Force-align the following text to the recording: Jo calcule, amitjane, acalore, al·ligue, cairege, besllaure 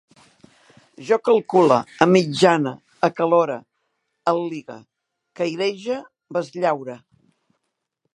Jo 1.09 1.17
calcule, 1.27 1.75
amitjane, 2.05 2.71
acalore, 3.09 3.57
al·ligue, 4.33 4.79
cairege, 5.41 5.99
besllaure 6.39 6.97